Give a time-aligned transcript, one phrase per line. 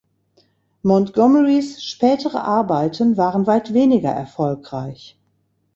[0.81, 5.15] Montgomerys spätere Arbeiten waren weit weniger erfolgreich.